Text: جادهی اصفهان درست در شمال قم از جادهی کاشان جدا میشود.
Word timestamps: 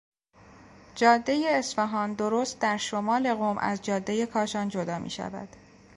جادهی 0.95 1.47
اصفهان 1.47 2.13
درست 2.13 2.59
در 2.59 2.77
شمال 2.77 3.33
قم 3.33 3.57
از 3.57 3.81
جادهی 3.81 4.25
کاشان 4.25 4.69
جدا 4.69 4.99
میشود. 4.99 5.49